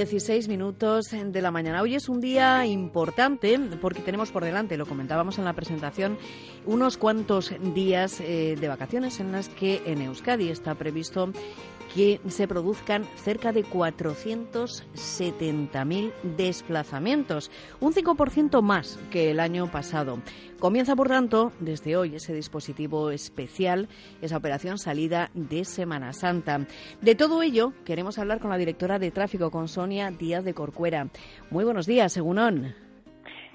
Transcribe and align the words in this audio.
16 0.00 0.48
minutos 0.48 1.10
de 1.10 1.42
la 1.42 1.50
mañana. 1.50 1.82
Hoy 1.82 1.94
es 1.94 2.08
un 2.08 2.22
día 2.22 2.64
importante 2.64 3.60
porque 3.82 4.00
tenemos 4.00 4.30
por 4.30 4.42
delante, 4.42 4.78
lo 4.78 4.86
comentábamos 4.86 5.36
en 5.36 5.44
la 5.44 5.52
presentación, 5.52 6.16
unos 6.64 6.96
cuantos 6.96 7.52
días 7.74 8.18
eh, 8.22 8.56
de 8.58 8.68
vacaciones 8.68 9.20
en 9.20 9.30
las 9.30 9.50
que 9.50 9.82
en 9.84 10.00
Euskadi 10.00 10.48
está 10.48 10.74
previsto 10.74 11.30
que 11.94 12.20
se 12.28 12.48
produzcan 12.48 13.06
cerca 13.16 13.52
de 13.52 13.64
470.000 13.64 16.12
desplazamientos, 16.36 17.50
un 17.80 17.92
5% 17.92 18.62
más 18.62 18.98
que 19.10 19.30
el 19.30 19.40
año 19.40 19.70
pasado. 19.70 20.22
Comienza, 20.58 20.94
por 20.94 21.08
tanto, 21.08 21.52
desde 21.58 21.96
hoy 21.96 22.16
ese 22.16 22.34
dispositivo 22.34 23.10
especial, 23.10 23.88
esa 24.20 24.36
operación 24.36 24.76
salida 24.78 25.30
de 25.34 25.64
Semana 25.64 26.12
Santa. 26.12 26.66
De 27.00 27.14
todo 27.14 27.42
ello 27.42 27.72
queremos 27.84 28.18
hablar 28.18 28.40
con 28.40 28.50
la 28.50 28.58
directora 28.58 28.98
de 28.98 29.10
tráfico, 29.10 29.50
con 29.50 29.68
Sonia 29.68 30.10
Díaz 30.10 30.44
de 30.44 30.52
Corcuera. 30.54 31.08
Muy 31.50 31.64
buenos 31.64 31.86
días, 31.86 32.12
Segunón. 32.12 32.89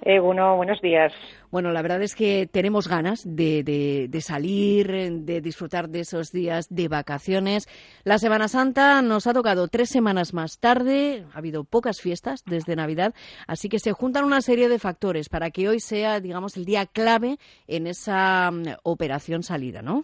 Eh, 0.01 0.19
bueno, 0.19 0.55
buenos 0.57 0.81
días. 0.81 1.13
Bueno, 1.51 1.71
la 1.71 1.81
verdad 1.81 2.01
es 2.01 2.15
que 2.15 2.47
tenemos 2.51 2.87
ganas 2.87 3.23
de, 3.25 4.09
salir, 4.21 4.87
de 4.87 5.41
disfrutar 5.41 5.89
de 5.89 6.01
esos 6.01 6.31
días 6.31 6.67
de 6.69 6.87
vacaciones. 6.87 7.67
La 8.03 8.17
Semana 8.19 8.47
Santa 8.47 9.01
nos 9.01 9.25
ha 9.25 9.33
tocado 9.33 9.67
tres 9.67 9.89
semanas 9.89 10.33
más 10.33 10.59
tarde, 10.59 11.25
ha 11.33 11.37
habido 11.37 11.63
pocas 11.63 12.01
fiestas 12.01 12.43
desde 12.45 12.75
Navidad, 12.75 13.13
así 13.47 13.69
que 13.69 13.79
se 13.79 13.93
juntan 13.93 14.25
una 14.25 14.41
serie 14.41 14.67
de 14.67 14.79
factores 14.79 15.29
para 15.29 15.49
que 15.49 15.69
hoy 15.69 15.79
sea, 15.79 16.19
digamos, 16.19 16.57
el 16.57 16.65
día 16.65 16.85
clave 16.85 17.37
en 17.67 17.87
esa 17.87 18.51
mm, 18.51 18.63
operación 18.83 19.43
salida, 19.43 19.81
¿no? 19.81 20.03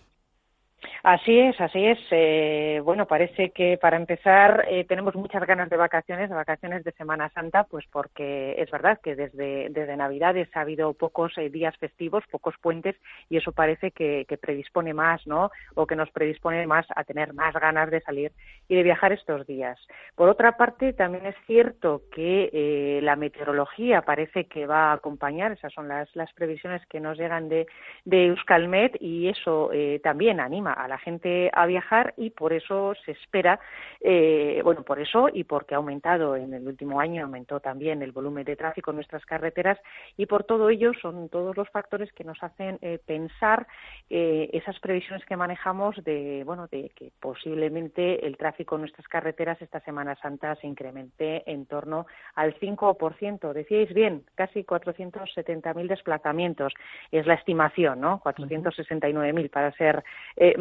Así 1.03 1.39
es, 1.39 1.59
así 1.59 1.83
es. 1.85 1.99
Eh, 2.11 2.79
bueno, 2.83 3.07
parece 3.07 3.49
que 3.51 3.77
para 3.77 3.97
empezar 3.97 4.65
eh, 4.69 4.85
tenemos 4.85 5.15
muchas 5.15 5.45
ganas 5.45 5.69
de 5.69 5.77
vacaciones, 5.77 6.29
de 6.29 6.35
vacaciones 6.35 6.83
de 6.83 6.91
Semana 6.91 7.29
Santa, 7.29 7.63
pues 7.63 7.85
porque 7.91 8.55
es 8.57 8.69
verdad 8.69 8.99
que 9.01 9.15
desde, 9.15 9.69
desde 9.69 9.97
Navidades 9.97 10.49
ha 10.55 10.61
habido 10.61 10.93
pocos 10.93 11.37
eh, 11.37 11.49
días 11.49 11.75
festivos, 11.77 12.23
pocos 12.29 12.55
puentes, 12.61 12.95
y 13.29 13.37
eso 13.37 13.51
parece 13.51 13.91
que, 13.91 14.25
que, 14.27 14.37
predispone 14.37 14.93
más, 14.93 15.25
¿no? 15.27 15.51
O 15.75 15.85
que 15.85 15.95
nos 15.95 16.09
predispone 16.11 16.65
más 16.67 16.85
a 16.95 17.03
tener 17.03 17.33
más 17.33 17.53
ganas 17.53 17.89
de 17.91 18.01
salir 18.01 18.31
y 18.67 18.75
de 18.75 18.83
viajar 18.83 19.11
estos 19.11 19.45
días. 19.47 19.79
Por 20.15 20.29
otra 20.29 20.57
parte, 20.57 20.93
también 20.93 21.25
es 21.25 21.35
cierto 21.45 22.03
que 22.11 22.99
la 23.03 23.15
meteorología 23.15 24.01
parece 24.01 24.45
que 24.45 24.65
va 24.65 24.91
a 24.91 24.93
acompañar, 24.93 25.51
esas 25.51 25.73
son 25.73 25.87
las, 25.87 26.13
las 26.15 26.31
previsiones 26.33 26.85
que 26.87 26.99
nos 26.99 27.17
llegan 27.17 27.49
de, 27.49 27.67
de 28.05 28.27
Euskalmet, 28.27 28.97
y 28.99 29.27
eso 29.27 29.71
también 30.03 30.39
anima 30.39 30.70
a 30.71 30.87
la 30.87 30.97
gente 30.97 31.49
a 31.53 31.65
viajar 31.65 32.13
y 32.17 32.29
por 32.31 32.53
eso 32.53 32.93
se 33.05 33.11
espera, 33.11 33.59
eh, 33.99 34.61
bueno, 34.63 34.83
por 34.83 34.99
eso 34.99 35.29
y 35.31 35.43
porque 35.43 35.75
ha 35.75 35.77
aumentado 35.77 36.35
en 36.35 36.53
el 36.53 36.67
último 36.67 36.99
año, 36.99 37.23
aumentó 37.23 37.59
también 37.59 38.01
el 38.01 38.11
volumen 38.11 38.45
de 38.45 38.55
tráfico 38.55 38.91
en 38.91 38.97
nuestras 38.97 39.25
carreteras 39.25 39.77
y 40.17 40.25
por 40.25 40.43
todo 40.43 40.69
ello 40.69 40.91
son 41.01 41.29
todos 41.29 41.55
los 41.55 41.69
factores 41.69 42.11
que 42.13 42.23
nos 42.23 42.41
hacen 42.43 42.77
eh, 42.81 42.99
pensar 43.05 43.67
eh, 44.09 44.49
esas 44.53 44.79
previsiones 44.79 45.25
que 45.25 45.37
manejamos 45.37 45.95
de, 46.03 46.43
bueno, 46.45 46.67
de 46.67 46.91
que 46.95 47.11
posiblemente 47.19 48.25
el 48.25 48.37
tráfico 48.37 48.75
en 48.75 48.81
nuestras 48.81 49.07
carreteras 49.07 49.61
esta 49.61 49.79
Semana 49.81 50.15
Santa 50.15 50.55
se 50.55 50.67
incremente 50.67 51.49
en 51.51 51.65
torno 51.65 52.05
al 52.35 52.53
5%. 52.59 53.53
Decíais 53.53 53.93
bien, 53.93 54.23
casi 54.35 54.63
470.000 54.63 55.87
desplazamientos 55.87 56.73
es 57.11 57.25
la 57.25 57.35
estimación, 57.35 57.99
¿no? 58.01 58.21
469.000 58.21 59.49
para 59.49 59.71
ser 59.73 60.03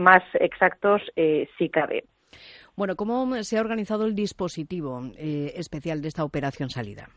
más 0.01 0.23
exactos 0.35 1.03
eh, 1.17 1.49
si 1.59 1.69
cabe. 1.69 2.05
Bueno, 2.77 2.97
¿cómo 2.97 3.43
se 3.43 3.59
ha 3.59 3.61
organizado 3.61 4.07
el 4.07 4.15
dispositivo 4.15 5.03
eh, 5.17 5.53
especial 5.57 6.01
de 6.01 6.09
esta 6.09 6.25
operación 6.25 6.71
salida? 6.71 7.09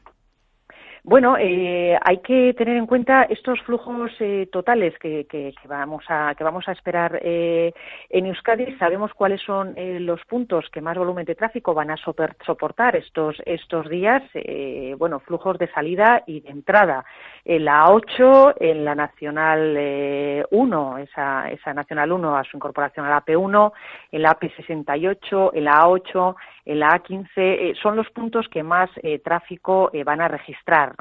Bueno, 1.06 1.36
eh, 1.38 2.00
hay 2.02 2.20
que 2.20 2.54
tener 2.54 2.78
en 2.78 2.86
cuenta 2.86 3.24
estos 3.24 3.60
flujos 3.64 4.10
eh, 4.22 4.48
totales 4.50 4.98
que, 5.00 5.26
que, 5.26 5.54
vamos 5.68 6.06
a 6.08 6.34
que 6.34 6.46
vamos 6.46 6.66
a 6.70 6.72
esperar 6.72 7.20
eh, 7.22 7.74
en 8.10 8.26
Euskadi. 8.26 8.78
Sabemos 8.78 9.14
cuáles 9.14 9.42
son 9.42 9.74
eh, 9.76 10.00
los 10.00 10.24
puntos 10.24 10.70
que 10.70 10.80
más 10.80 10.98
volumen 10.98 11.26
de 11.26 11.36
tráfico 11.36 11.74
van 11.74 11.92
a 11.92 11.98
soportar 11.98 12.96
estos 12.96 13.36
estos 13.46 13.90
días. 13.90 14.24
Eh, 14.34 14.96
bueno, 14.98 15.20
flujos 15.20 15.58
de 15.58 15.70
salida 15.74 16.24
y 16.26 16.40
de 16.40 16.52
entrada. 16.52 17.04
En 17.44 17.66
la 17.66 17.86
A8, 17.86 18.56
en 18.62 18.86
la 18.86 18.96
Nacional 18.96 20.46
1, 20.52 20.98
esa, 21.00 21.52
esa 21.52 21.74
Nacional 21.74 22.14
1 22.14 22.38
a 22.38 22.46
su 22.46 22.56
incorporación 22.56 23.06
a 23.06 23.10
la 23.10 23.26
AP1, 23.26 23.74
en 24.14 24.22
la 24.22 24.40
AP68, 24.40 25.52
en 25.54 25.64
la 25.66 25.82
A8, 25.82 26.36
en 26.64 26.80
la 26.80 26.92
A15, 26.92 27.76
son 27.82 27.98
los 27.98 28.10
puntos 28.12 28.48
que 28.48 28.64
más 28.64 28.90
tráfico 29.26 29.92
van 30.06 30.22
a 30.22 30.30
registrar. 30.30 30.93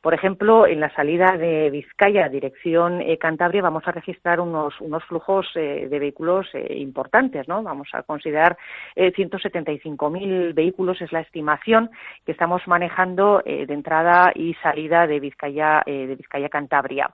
Por 0.00 0.14
ejemplo, 0.14 0.66
en 0.66 0.80
la 0.80 0.90
salida 0.94 1.36
de 1.36 1.70
Vizcaya, 1.70 2.28
dirección 2.28 3.00
eh, 3.00 3.18
Cantabria, 3.18 3.62
vamos 3.62 3.86
a 3.86 3.92
registrar 3.92 4.40
unos, 4.40 4.74
flujos 5.06 5.46
eh, 5.54 5.88
de 5.88 5.98
vehículos 5.98 6.46
eh, 6.54 6.76
importantes, 6.78 7.46
¿no? 7.48 7.62
Vamos 7.62 7.88
a 7.92 8.02
considerar 8.02 8.56
175.000 8.96 10.54
vehículos 10.54 11.00
es 11.00 11.12
la 11.12 11.20
estimación 11.20 11.90
que 12.24 12.32
estamos 12.32 12.66
manejando 12.66 13.42
de 13.44 13.66
entrada 13.68 14.32
y 14.34 14.54
salida 14.54 15.06
de 15.06 15.20
Vizcaya, 15.20 15.82
de 15.84 16.14
Vizcaya 16.16 16.48
Cantabria. 16.48 17.10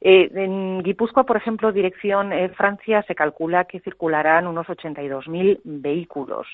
en 0.00 0.82
Guipúzcoa, 0.82 1.24
por 1.24 1.36
ejemplo, 1.36 1.72
dirección 1.72 2.32
Francia, 2.54 3.02
se 3.02 3.14
calcula 3.14 3.64
que 3.64 3.80
circularán 3.80 4.46
unos 4.46 4.66
82.000 4.66 5.60
vehículos. 5.64 6.46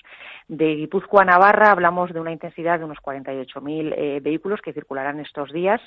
De 0.47 0.75
Guipúzcoa 0.75 1.23
a 1.23 1.25
Navarra 1.25 1.71
hablamos 1.71 2.13
de 2.13 2.19
una 2.19 2.31
intensidad 2.31 2.79
de 2.79 2.85
unos 2.85 2.99
48.000 2.99 4.21
vehículos 4.21 4.61
que 4.61 4.73
circularán 4.73 5.18
estos 5.19 5.51
días. 5.51 5.81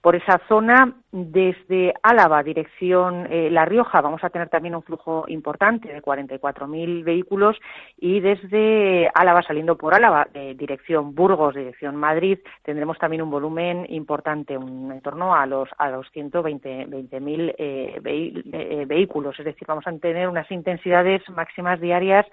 Por 0.00 0.16
esa 0.16 0.40
zona, 0.48 0.94
desde 1.12 1.92
Álava, 2.02 2.42
dirección 2.42 3.26
eh, 3.30 3.50
La 3.50 3.66
Rioja, 3.66 4.00
vamos 4.00 4.24
a 4.24 4.30
tener 4.30 4.48
también 4.48 4.74
un 4.74 4.82
flujo 4.82 5.26
importante 5.28 5.92
de 5.92 6.00
44.000 6.00 7.04
vehículos 7.04 7.58
y 7.98 8.20
desde 8.20 9.10
Álava, 9.12 9.42
saliendo 9.42 9.76
por 9.76 9.92
Álava, 9.92 10.26
dirección 10.56 11.14
Burgos, 11.14 11.54
dirección 11.54 11.96
Madrid, 11.96 12.38
tendremos 12.62 12.96
también 12.98 13.20
un 13.20 13.30
volumen 13.30 13.84
importante, 13.90 14.56
un, 14.56 14.90
en 14.90 15.02
torno 15.02 15.34
a 15.34 15.44
los, 15.44 15.68
a 15.76 15.90
los 15.90 16.06
120.000 16.14 17.54
eh, 17.58 18.00
eh, 18.02 18.84
vehículos. 18.86 19.38
Es 19.38 19.44
decir, 19.44 19.68
vamos 19.68 19.86
a 19.86 19.92
tener 19.98 20.28
unas 20.28 20.50
intensidades 20.50 21.28
máximas 21.28 21.78
diarias 21.78 22.26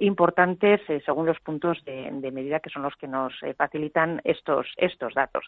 importantes 0.00 0.80
según 1.06 1.24
los 1.24 1.38
puntos 1.40 1.82
de, 1.84 2.10
de, 2.12 2.32
medida 2.32 2.60
que 2.60 2.68
son 2.68 2.82
los 2.82 2.96
que 2.96 3.06
nos 3.06 3.32
facilitan 3.56 4.20
estos, 4.24 4.66
estos 4.76 5.14
datos. 5.14 5.44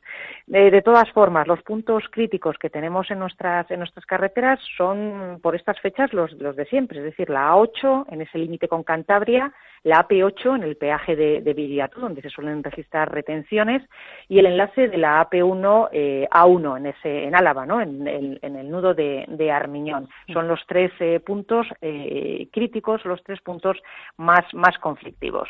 Eh, 0.52 0.70
de 0.70 0.82
todas 0.82 1.10
formas, 1.12 1.46
los 1.46 1.62
puntos 1.62 2.04
críticos 2.10 2.56
que 2.58 2.70
tenemos 2.70 3.10
en 3.10 3.18
nuestras, 3.18 3.70
en 3.70 3.78
nuestras 3.78 4.06
carreteras 4.06 4.60
son 4.76 5.38
por 5.42 5.54
estas 5.54 5.78
fechas 5.80 6.12
los, 6.12 6.32
los 6.32 6.56
de 6.56 6.66
siempre, 6.66 6.98
es 6.98 7.04
decir, 7.04 7.30
la 7.30 7.52
A8 7.52 8.06
en 8.10 8.22
ese 8.22 8.38
límite 8.38 8.68
con 8.68 8.82
Cantabria, 8.82 9.52
la 9.82 10.06
AP8 10.06 10.56
en 10.56 10.62
el 10.62 10.76
peaje 10.76 11.16
de, 11.16 11.40
de 11.40 11.54
Viriatu, 11.54 12.00
donde 12.00 12.20
se 12.20 12.28
suelen 12.28 12.62
registrar 12.62 13.10
retenciones, 13.12 13.82
y 14.28 14.38
el 14.38 14.46
enlace 14.46 14.88
de 14.88 14.98
la 14.98 15.28
AP1 15.28 15.88
eh, 15.92 16.28
A1 16.30 16.76
en, 16.76 16.86
ese, 16.86 17.24
en 17.24 17.34
Álava, 17.34 17.64
¿no? 17.64 17.80
en, 17.80 18.06
el 18.06 18.70
nudo 18.70 18.92
de, 18.94 19.24
de, 19.28 19.50
Armiñón. 19.50 20.08
Son 20.32 20.48
los 20.48 20.60
tres 20.68 20.92
eh, 21.00 21.20
puntos 21.20 21.66
eh, 21.80 22.48
críticos, 22.52 23.04
los 23.04 23.22
tres 23.24 23.40
puntos 23.40 23.78
más, 24.18 24.44
más 24.52 24.76
conflictivos. 24.78 25.48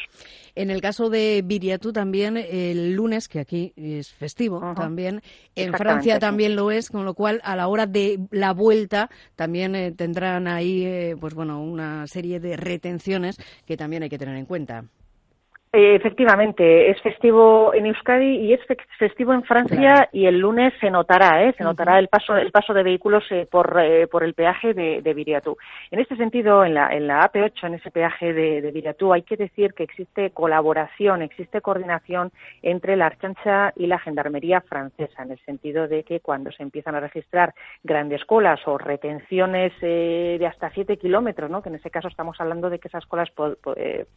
En 0.55 0.71
el 0.71 0.81
caso 0.81 1.11
de 1.11 1.43
Viriatu 1.45 1.93
también, 1.93 2.37
el 2.37 2.95
lunes, 2.95 3.29
que 3.29 3.41
aquí 3.41 3.73
es 3.77 4.13
festivo 4.13 4.61
también, 4.77 5.23
en 5.57 5.75
Francia 5.75 6.19
también 6.19 6.55
lo 6.55 6.71
es, 6.71 6.89
con 6.91 7.05
lo 7.05 7.15
cual 7.15 7.41
a 7.43 7.57
la 7.57 7.67
hora 7.67 7.87
de 7.87 8.19
la 8.31 8.53
vuelta 8.53 9.11
también 9.35 9.97
tendrán 9.97 10.47
ahí 10.47 11.15
pues 11.21 11.35
bueno, 11.35 11.63
una 11.63 12.07
serie 12.07 12.41
de 12.41 12.57
retenciones 12.57 13.37
que 13.67 13.77
también 13.77 14.03
hay 14.03 14.09
que 14.09 14.20
tener 14.21 14.37
en 14.37 14.47
cuenta. 14.47 14.85
Eh, 15.73 15.95
efectivamente, 15.95 16.91
es 16.91 17.01
festivo 17.01 17.73
en 17.73 17.87
Euskadi 17.87 18.39
y 18.39 18.53
es 18.53 18.61
festivo 18.99 19.33
en 19.33 19.45
Francia 19.45 20.09
y 20.13 20.27
el 20.27 20.41
lunes 20.41 20.75
se 20.81 20.91
notará, 20.91 21.45
¿eh? 21.45 21.55
se 21.57 21.63
notará 21.63 22.01
el 22.01 22.09
paso 22.09 22.37
el 22.37 22.51
paso 22.51 22.75
de 22.75 22.83
vehículos 22.83 23.23
eh, 23.31 23.47
por, 23.49 23.79
eh, 23.81 24.09
por 24.09 24.25
el 24.25 24.35
peaje 24.35 24.75
de, 24.75 25.01
de, 25.01 25.15
Viriatú. 25.15 25.57
En 25.93 26.01
este 26.01 26.17
sentido, 26.17 26.65
en 26.65 26.75
la, 26.75 26.93
en 26.93 27.07
la 27.07 27.21
AP8, 27.21 27.69
en 27.69 27.75
ese 27.75 27.93
peaje 27.93 28.33
de, 28.33 28.63
de 28.63 28.73
Viriatú, 28.73 29.13
hay 29.13 29.23
que 29.23 29.37
decir 29.37 29.73
que 29.73 29.85
existe 29.85 30.31
colaboración, 30.31 31.23
existe 31.23 31.61
coordinación 31.61 32.33
entre 32.63 32.97
la 32.97 33.07
Archancha 33.07 33.73
y 33.77 33.87
la 33.87 34.01
Gendarmería 34.01 34.63
francesa, 34.63 35.23
en 35.23 35.31
el 35.31 35.39
sentido 35.45 35.87
de 35.87 36.03
que 36.03 36.19
cuando 36.19 36.51
se 36.51 36.65
empiezan 36.65 36.97
a 36.97 37.01
registrar 37.01 37.55
grandes 37.85 38.25
colas 38.25 38.59
o 38.67 38.77
retenciones 38.77 39.73
de 39.81 40.45
hasta 40.51 40.71
7 40.71 40.97
kilómetros, 40.97 41.49
¿no? 41.49 41.63
que 41.63 41.69
en 41.69 41.77
ese 41.77 41.93
caso 41.93 42.09
estamos 42.09 42.41
hablando 42.41 42.71
de 42.71 42.81
que 42.81 42.89
esas 42.89 43.07
colas 43.07 43.31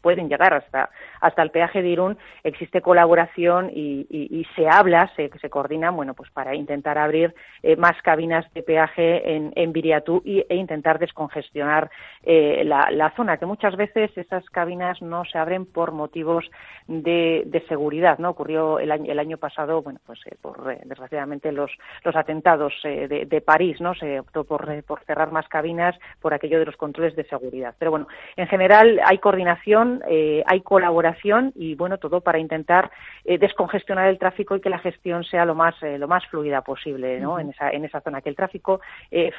pueden 0.02 0.30
llegar 0.30 0.56
hasta 0.56 0.90
hasta 1.22 1.43
al 1.44 1.52
peaje 1.52 1.84
de 1.84 1.90
Irún 1.90 2.18
existe 2.44 2.82
colaboración 2.82 3.70
y, 3.74 4.48
se 4.56 4.68
habla, 4.68 5.12
se, 5.16 5.30
se 5.40 5.50
coordina, 5.50 5.92
bueno, 5.92 6.14
pues 6.14 6.30
para 6.32 6.56
intentar 6.56 6.98
abrir 6.98 7.34
eh, 7.62 7.76
más 7.76 8.02
cabinas 8.02 8.46
de 8.54 8.64
peaje 8.64 9.36
en, 9.36 9.52
en 9.56 9.72
Viriatú 9.72 10.22
y, 10.26 10.44
e 10.50 10.56
intentar 10.56 11.00
descongestionar 11.00 11.90
eh, 12.24 12.64
la, 12.66 13.14
zona, 13.16 13.38
que 13.38 13.46
muchas 13.46 13.76
veces 13.76 14.12
esas 14.18 14.44
cabinas 14.50 15.02
no 15.02 15.26
se 15.26 15.38
abren 15.38 15.66
por 15.66 15.92
motivos 15.92 16.50
de, 16.88 17.64
seguridad, 17.68 18.18
¿no? 18.20 18.32
Ocurrió 18.32 18.80
el 18.80 18.92
año, 18.92 19.12
el 19.12 19.20
año 19.20 19.38
pasado, 19.38 19.82
bueno, 19.82 20.00
pues 20.06 20.20
eh, 20.26 20.36
por 20.42 20.64
desgraciadamente 20.86 21.52
los, 21.52 21.72
los 22.04 22.16
atentados 22.16 22.74
de, 22.84 23.26
de, 23.26 23.42
París, 23.42 23.80
¿no? 23.80 23.94
Se 23.96 24.20
optó 24.20 24.44
por, 24.44 24.84
por 24.84 25.04
cerrar 25.06 25.32
más 25.32 25.48
cabinas 25.48 25.96
por 26.22 26.34
aquello 26.34 26.60
de 26.60 26.66
los 26.66 26.78
controles 26.78 27.16
de 27.16 27.24
seguridad. 27.26 27.76
Pero 27.78 27.92
bueno, 27.92 28.08
en 28.36 28.48
general 28.48 29.00
hay 29.06 29.18
coordinación, 29.20 30.02
hay 30.46 30.62
colaboración 30.62 31.33
y 31.56 31.76
bueno, 31.76 31.98
todo 31.98 32.22
para 32.22 32.40
intentar 32.40 32.92
descongestionar 33.24 34.10
el 34.10 34.20
tráfico 34.20 34.56
y 34.56 34.62
que 34.62 34.70
la 34.70 34.80
gestión 34.80 35.24
sea 35.24 35.46
lo 35.46 35.56
más, 35.56 35.76
lo 35.82 36.08
más 36.08 36.26
fluida 36.28 36.62
posible, 36.62 37.20
¿no? 37.20 37.40
en, 37.40 37.50
esa, 37.50 37.70
en 37.72 37.86
esa 37.86 38.02
zona, 38.02 38.22
que 38.22 38.30
el 38.30 38.36
tráfico 38.36 38.82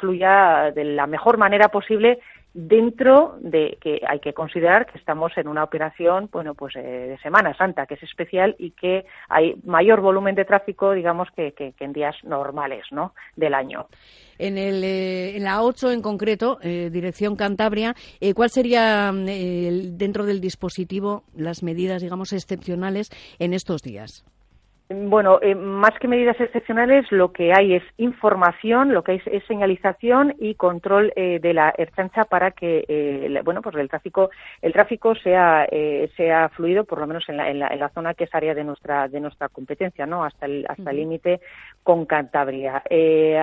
fluya 0.00 0.72
de 0.74 0.84
la 0.84 1.06
mejor 1.06 1.38
manera 1.38 1.68
posible 1.68 2.20
dentro 2.54 3.36
de 3.40 3.78
que 3.80 4.00
hay 4.08 4.20
que 4.20 4.32
considerar 4.32 4.86
que 4.86 4.96
estamos 4.96 5.36
en 5.36 5.48
una 5.48 5.64
operación 5.64 6.28
bueno 6.32 6.54
pues 6.54 6.76
eh, 6.76 6.80
de 6.80 7.18
Semana 7.18 7.52
Santa 7.56 7.86
que 7.86 7.94
es 7.94 8.02
especial 8.04 8.54
y 8.58 8.70
que 8.70 9.04
hay 9.28 9.56
mayor 9.64 10.00
volumen 10.00 10.36
de 10.36 10.44
tráfico 10.44 10.92
digamos 10.92 11.28
que, 11.36 11.52
en 11.58 11.92
días 11.92 12.14
normales 12.22 12.84
no 12.92 13.12
del 13.34 13.54
año 13.54 13.88
en, 14.38 14.56
el, 14.56 14.84
eh, 14.84 15.36
en 15.36 15.44
la 15.44 15.62
8 15.62 15.92
en 15.92 16.02
concreto, 16.02 16.58
eh, 16.60 16.90
dirección 16.92 17.36
Cantabria, 17.36 17.94
¿cuál 18.34 18.50
sería 18.50 19.12
dentro 19.12 20.26
del 20.26 20.40
dispositivo 20.40 21.22
las 21.36 21.62
medidas, 21.62 22.02
digamos, 22.02 22.32
excepcionales 22.32 23.10
en 23.38 23.54
estos 23.54 23.82
días? 23.82 24.24
Bueno, 24.90 25.38
eh, 25.40 25.54
más 25.54 25.98
que 25.98 26.08
medidas 26.08 26.38
excepcionales, 26.38 27.10
lo 27.10 27.32
que 27.32 27.54
hay 27.54 27.72
es 27.72 27.82
información, 27.96 28.92
lo 28.92 29.02
que 29.02 29.12
hay 29.12 29.22
es, 29.24 29.42
señalización 29.44 30.34
y 30.38 30.56
control 30.56 31.10
eh, 31.16 31.38
de 31.40 31.54
la 31.54 31.72
erchancha 31.78 32.26
para 32.26 32.50
que, 32.50 32.84
eh, 32.86 33.40
bueno, 33.44 33.62
pues 33.62 33.74
el 33.76 33.88
tráfico, 33.88 34.28
el 34.60 34.74
tráfico 34.74 35.14
sea 35.14 35.66
sea 36.18 36.50
fluido, 36.50 36.84
por 36.84 36.98
lo 36.98 37.06
menos 37.06 37.26
en 37.30 37.38
la, 37.38 37.50
en 37.50 37.60
la, 37.60 37.88
zona 37.94 38.12
que 38.12 38.24
es 38.24 38.34
área 38.34 38.54
de 38.54 38.62
nuestra 38.62 39.08
de 39.08 39.20
nuestra 39.20 39.48
competencia, 39.48 40.04
¿no? 40.04 40.22
Hasta 40.22 40.44
el 40.44 40.66
hasta 40.68 40.90
el 40.90 40.98
límite 40.98 41.40
con 41.82 42.04
Cantabria. 42.04 42.82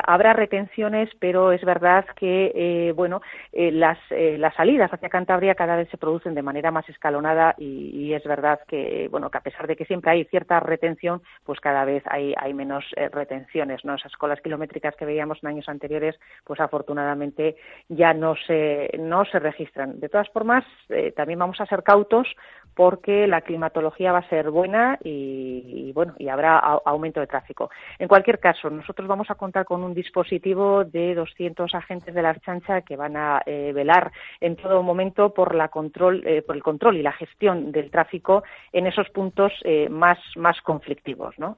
habrá 0.06 0.34
retenciones, 0.34 1.10
pero 1.20 1.52
es 1.52 1.64
verdad 1.64 2.06
que, 2.16 2.94
bueno, 2.96 3.22
las 3.52 3.98
las 4.12 4.54
salidas 4.56 4.94
hacia 4.94 5.10
Cantabria 5.10 5.56
cada 5.56 5.76
vez 5.76 5.90
se 5.90 5.98
producen 5.98 6.36
de 6.36 6.44
manera 6.44 6.70
más 6.70 6.88
escalonada 6.88 7.56
y, 7.58 7.90
y 7.94 8.14
es 8.14 8.24
verdad 8.26 8.60
que, 8.68 9.08
bueno, 9.10 9.32
que 9.32 9.40
a 9.40 9.42
pesar 9.42 9.66
de 9.66 9.76
que 9.76 9.86
siempre 9.86 10.12
hay 10.12 10.26
cierta 10.26 10.60
retención 10.60 11.22
pues 11.44 11.60
cada 11.60 11.86
vez 11.86 12.04
hay, 12.08 12.34
hay 12.38 12.54
menos 12.54 12.86
eh, 12.96 13.10
retenciones, 13.10 13.84
¿no? 13.84 13.96
Esas 13.96 14.16
colas 14.16 14.42
kilométricas 14.42 14.96
que 14.96 15.06
veíamos 15.06 15.40
en 15.42 15.50
años 15.50 15.70
anteriores, 15.70 16.20
pues 16.44 16.60
afortunadamente 16.60 17.56
ya 17.90 18.14
no 18.14 18.36
se, 18.36 18.90
no 19.00 19.26
se 19.26 19.40
registran. 19.40 20.00
De 20.00 20.10
todas 20.10 20.30
formas, 20.30 20.64
eh, 20.90 21.12
también 21.12 21.40
vamos 21.40 21.60
a 21.62 21.66
ser 21.66 21.84
cautos 21.84 22.28
porque 22.76 23.28
la 23.28 23.42
climatología 23.42 24.12
va 24.12 24.20
a 24.20 24.30
ser 24.30 24.50
buena 24.50 24.98
y, 25.04 25.92
bueno, 25.94 26.14
y 26.18 26.30
habrá 26.30 26.58
aumento 26.58 27.20
de 27.20 27.28
tráfico. 27.28 27.70
En 28.00 28.08
cualquier 28.08 28.40
caso, 28.40 28.70
nosotros 28.70 29.08
vamos 29.08 29.30
a 29.30 29.36
contar 29.36 29.66
con 29.66 29.84
un 29.84 29.94
dispositivo 29.94 30.84
de 30.84 31.16
200 31.16 31.74
agentes 31.76 32.14
de 32.14 32.22
la 32.22 32.30
Archancha 32.30 32.82
que 32.82 32.96
van 32.96 33.18
a 33.18 33.42
eh, 33.46 33.72
velar 33.74 34.12
en 34.40 34.56
todo 34.56 34.84
momento 34.84 35.34
por 35.34 35.56
la 35.56 35.68
control, 35.68 36.24
por 36.46 36.56
el 36.56 36.64
control 36.64 36.98
y 36.98 37.02
la 37.02 37.12
gestión 37.12 37.72
del 37.72 37.92
tráfico 37.92 38.44
en 38.72 38.88
esos 38.88 39.10
puntos 39.10 39.52
más, 39.90 40.18
más 40.36 40.62
conflictivos. 40.62 41.38
¿no? 41.38 41.58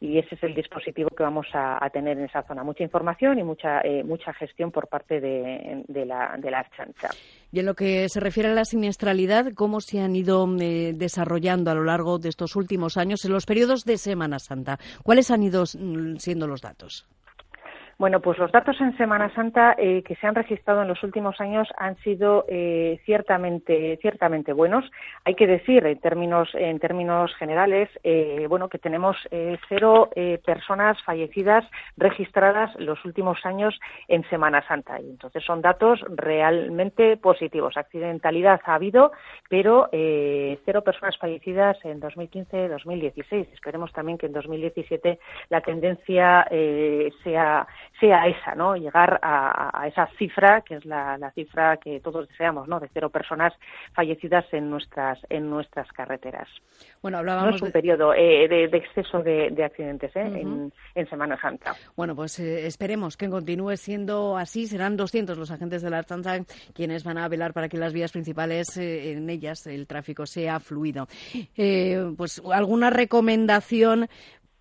Y 0.00 0.18
ese 0.18 0.34
es 0.34 0.42
el 0.42 0.54
dispositivo 0.54 1.10
que 1.10 1.22
vamos 1.22 1.46
a, 1.52 1.88
tener 1.90 2.18
en 2.18 2.24
esa 2.24 2.42
zona. 2.42 2.64
Mucha 2.64 2.82
información 2.82 3.38
y 3.38 3.42
mucha 3.42 3.82
eh, 3.82 4.02
mucha 4.02 4.32
gestión 4.32 4.70
por 4.70 4.88
parte 4.88 5.20
de, 5.20 5.84
la, 6.06 6.36
de 6.38 6.50
la 6.50 6.58
Archancha. 6.60 7.10
Y 7.52 7.60
en 7.60 7.66
lo 7.66 7.74
que 7.74 8.08
se 8.08 8.18
refiere 8.18 8.48
a 8.48 8.54
la 8.54 8.64
siniestralidad, 8.64 9.52
¿cómo 9.54 9.80
se 9.80 10.00
han 10.00 10.16
ido 10.16 10.46
eh, 10.60 10.92
desarrollando 10.94 11.70
a 11.70 11.74
lo 11.74 11.84
largo 11.84 12.18
de 12.18 12.30
estos 12.30 12.56
últimos 12.56 12.96
años 12.96 13.24
en 13.24 13.32
los 13.32 13.44
periodos 13.44 13.84
de 13.84 13.98
Semana 13.98 14.38
Santa? 14.38 14.78
¿Cuáles 15.02 15.30
han 15.30 15.42
ido 15.42 15.64
mm, 15.64 16.16
siendo 16.16 16.46
los 16.46 16.62
datos? 16.62 17.06
Bueno, 18.00 18.20
pues 18.20 18.38
los 18.38 18.50
datos 18.50 18.80
en 18.80 18.96
Semana 18.96 19.28
Santa 19.34 19.74
eh, 19.76 20.02
que 20.02 20.16
se 20.16 20.26
han 20.26 20.34
registrado 20.34 20.80
en 20.80 20.88
los 20.88 21.02
últimos 21.02 21.38
años 21.38 21.68
han 21.76 21.98
sido 21.98 22.46
eh, 22.48 22.98
ciertamente 23.04 23.98
ciertamente 24.00 24.54
buenos. 24.54 24.90
Hay 25.26 25.34
que 25.34 25.46
decir 25.46 25.84
en 25.84 26.00
términos 26.00 26.48
en 26.54 26.78
términos 26.78 27.30
generales, 27.34 27.90
eh, 28.02 28.46
bueno, 28.48 28.70
que 28.70 28.78
tenemos 28.78 29.18
cero 29.68 30.08
personas 30.46 30.96
fallecidas 31.02 31.66
registradas 31.98 32.74
los 32.80 33.04
últimos 33.04 33.44
años 33.44 33.78
en 34.08 34.26
Semana 34.30 34.66
Santa. 34.66 34.98
Y 34.98 35.10
entonces 35.10 35.44
son 35.44 35.60
datos 35.60 36.00
realmente 36.08 37.18
positivos. 37.18 37.76
Accidentalidad 37.76 38.62
ha 38.64 38.76
habido, 38.76 39.12
pero 39.50 39.90
cero 39.92 40.82
personas 40.82 41.18
fallecidas 41.18 41.76
en 41.84 42.00
2015-2016. 42.00 43.48
Esperemos 43.52 43.92
también 43.92 44.16
que 44.16 44.24
en 44.24 44.32
2017 44.32 45.18
la 45.50 45.60
tendencia 45.60 46.46
sea 47.22 47.66
sea 47.98 48.26
esa, 48.26 48.54
¿no? 48.54 48.76
Llegar 48.76 49.18
a, 49.22 49.86
esa 49.86 50.06
cifra, 50.18 50.62
que 50.62 50.76
es 50.76 50.84
la, 50.84 51.30
cifra 51.34 51.76
que 51.76 52.00
todos 52.00 52.28
deseamos, 52.28 52.66
¿no? 52.66 52.80
De 52.80 52.88
cero 52.92 53.10
personas 53.10 53.52
fallecidas 53.92 54.44
en 54.52 54.70
nuestras, 54.70 55.18
en 55.28 55.50
nuestras 55.50 55.90
carreteras. 55.92 56.48
Bueno, 57.02 57.18
hablábamos 57.18 57.50
no 57.50 57.56
es 57.56 57.62
un 57.62 57.72
periodo 57.72 58.14
eh, 58.14 58.48
de, 58.48 58.64
exceso 58.76 59.22
de, 59.22 59.64
accidentes 59.64 60.14
¿eh? 60.16 60.20
en, 60.94 61.08
Semana 61.08 61.38
Santa. 61.40 61.74
Bueno, 61.96 62.14
pues 62.14 62.38
eh, 62.38 62.66
esperemos 62.66 63.16
que 63.16 63.28
continúe 63.28 63.76
siendo 63.76 64.36
así. 64.36 64.66
Serán 64.66 64.96
200 64.96 65.36
los 65.36 65.50
agentes 65.50 65.82
de 65.82 65.90
la 65.90 65.98
Archancha 65.98 66.38
quienes 66.74 67.04
van 67.04 67.18
a 67.18 67.28
velar 67.28 67.52
para 67.52 67.68
que 67.68 67.76
las 67.76 67.92
vías 67.92 68.12
principales, 68.12 68.76
en 68.76 69.28
ellas, 69.28 69.66
el 69.66 69.86
tráfico 69.86 70.26
sea 70.26 70.60
fluido. 70.60 71.06
pues 72.16 72.40
alguna 72.50 72.90
recomendación 72.90 74.08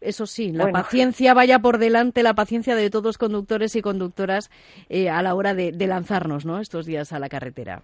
eso 0.02 0.26
sí, 0.26 0.52
la 0.52 0.72
paciencia 0.72 1.34
vaya 1.34 1.60
por 1.60 1.78
delante, 1.78 2.24
la 2.24 2.34
paciencia 2.34 2.76
de 2.76 2.90
todos 2.90 3.18
conductores 3.18 3.76
y 3.76 3.82
conductoras 3.82 4.50
eh, 4.90 5.10
a 5.10 5.22
la 5.22 5.36
hora 5.36 5.54
de, 5.54 5.72
de 5.72 5.88
lanzarnos 5.88 6.46
¿no? 6.46 6.60
estos 6.60 6.86
días 6.86 7.12
a 7.14 7.20
la 7.20 7.30
carretera. 7.30 7.84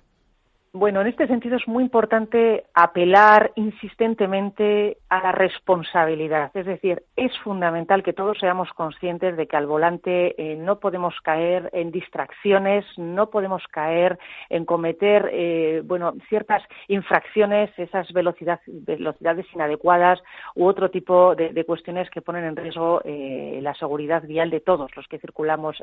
Bueno, 0.76 1.00
en 1.00 1.08
este 1.08 1.28
sentido 1.28 1.56
es 1.56 1.66
muy 1.70 1.86
importante 1.86 2.66
apelar 2.74 3.54
insistentemente 3.56 4.98
a 5.18 5.24
la 5.24 5.32
responsabilidad. 5.32 6.52
Es 6.54 6.66
decir, 6.66 7.04
es 7.16 7.32
fundamental 7.40 8.04
que 8.04 8.14
todos 8.14 8.38
seamos 8.38 8.70
conscientes 8.74 9.38
de 9.38 9.48
que 9.48 9.56
al 9.56 9.66
volante 9.66 10.36
eh, 10.38 10.56
no 10.56 10.80
podemos 10.80 11.16
caer 11.22 11.70
en 11.74 11.92
distracciones, 11.92 12.86
no 12.98 13.30
podemos 13.30 13.64
caer 13.72 14.20
en 14.50 14.66
cometer, 14.66 15.30
eh, 15.32 15.82
bueno, 15.86 16.14
ciertas 16.28 16.64
infracciones, 16.88 17.72
esas 17.78 18.12
velocidades 18.12 19.46
inadecuadas 19.54 20.22
u 20.54 20.66
otro 20.66 20.92
tipo 20.92 21.36
de, 21.36 21.66
cuestiones 21.66 22.10
que 22.10 22.22
ponen 22.22 22.44
en 22.44 22.56
riesgo 22.56 23.02
eh, 23.06 23.60
la 23.62 23.74
seguridad 23.74 24.24
vial 24.24 24.50
de 24.50 24.60
todos 24.60 24.96
los 24.96 25.08
que 25.08 25.20
circulamos 25.20 25.82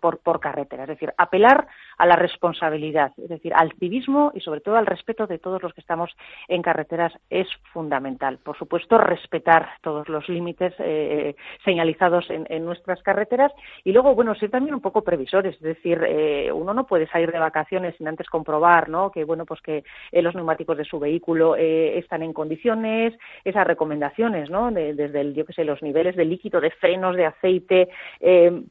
por, 0.00 0.18
por 0.18 0.40
carretera. 0.40 0.84
Es 0.84 0.90
decir, 0.90 1.12
apelar 1.16 1.66
a 1.98 2.06
la 2.06 2.16
responsabilidad, 2.16 3.12
es 3.16 3.28
decir, 3.28 3.52
al 3.54 3.72
civismo 3.72 4.32
y 4.34 4.40
sobre 4.40 4.60
todo 4.60 4.76
al 4.76 4.86
respeto 4.86 5.26
de 5.26 5.38
todos 5.38 5.62
los 5.62 5.72
que 5.72 5.80
estamos 5.80 6.10
en 6.48 6.62
carreteras 6.62 7.12
es 7.30 7.48
fundamental. 7.72 8.38
Por 8.38 8.56
supuesto, 8.56 8.65
respetar 8.98 9.68
todos 9.82 10.08
los 10.08 10.28
límites 10.28 10.74
eh, 10.78 11.34
señalizados 11.64 12.26
en, 12.30 12.64
nuestras 12.64 13.02
carreteras 13.02 13.52
y 13.84 13.92
luego, 13.92 14.14
bueno, 14.14 14.34
ser 14.34 14.50
también 14.50 14.74
un 14.74 14.80
poco 14.80 15.02
previsores, 15.02 15.54
es 15.54 15.60
decir, 15.60 16.02
eh, 16.06 16.50
uno 16.52 16.74
no 16.74 16.86
puede 16.86 17.06
salir 17.06 17.30
de 17.30 17.38
vacaciones 17.38 17.94
sin 17.96 18.08
antes 18.08 18.28
comprobar, 18.28 18.88
¿no? 18.88 19.10
Que 19.10 19.24
bueno, 19.24 19.44
pues 19.44 19.60
que 19.60 19.84
eh, 20.12 20.22
los 20.22 20.34
neumáticos 20.34 20.76
de 20.76 20.84
su 20.84 20.98
vehículo 20.98 21.56
están 21.56 22.22
en 22.22 22.32
condiciones, 22.32 23.14
esas 23.44 23.66
recomendaciones, 23.66 24.50
¿no? 24.50 24.70
desde 24.70 25.20
el, 25.20 25.34
yo 25.34 25.44
que 25.44 25.52
sé, 25.52 25.64
los 25.64 25.82
niveles 25.82 26.16
de 26.16 26.24
líquido, 26.24 26.60
de 26.60 26.70
frenos, 26.70 27.16
de 27.16 27.26
aceite, 27.26 27.88